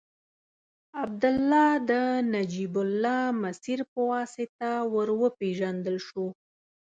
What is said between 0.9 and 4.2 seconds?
عبدالله د نجیب الله مسیر په